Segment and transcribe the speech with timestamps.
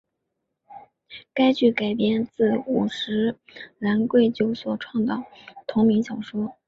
[1.31, 3.37] 该剧改编自五十
[3.77, 5.23] 岚贵久所创作的
[5.67, 6.55] 同名小说。